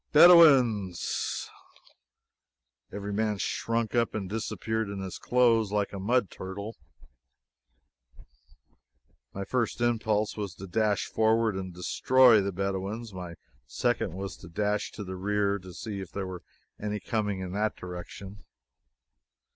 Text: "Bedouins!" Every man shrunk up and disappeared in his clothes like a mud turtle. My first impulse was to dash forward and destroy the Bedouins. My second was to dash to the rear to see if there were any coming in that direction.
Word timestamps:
"Bedouins!" 0.13 1.47
Every 2.91 3.13
man 3.13 3.37
shrunk 3.37 3.93
up 3.93 4.15
and 4.15 4.27
disappeared 4.27 4.89
in 4.89 4.99
his 4.99 5.19
clothes 5.19 5.71
like 5.71 5.93
a 5.93 5.99
mud 5.99 6.31
turtle. 6.31 6.75
My 9.31 9.45
first 9.45 9.79
impulse 9.79 10.35
was 10.35 10.55
to 10.55 10.65
dash 10.65 11.05
forward 11.05 11.55
and 11.55 11.71
destroy 11.71 12.41
the 12.41 12.51
Bedouins. 12.51 13.13
My 13.13 13.35
second 13.67 14.15
was 14.15 14.35
to 14.37 14.47
dash 14.47 14.91
to 14.93 15.03
the 15.03 15.15
rear 15.15 15.59
to 15.59 15.71
see 15.71 16.01
if 16.01 16.11
there 16.11 16.25
were 16.25 16.41
any 16.79 16.99
coming 16.99 17.39
in 17.41 17.51
that 17.51 17.75
direction. 17.75 18.43